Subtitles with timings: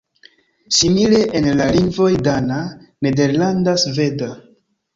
[0.77, 2.59] Simile en la lingvoj dana,
[3.09, 4.35] nederlanda, sveda.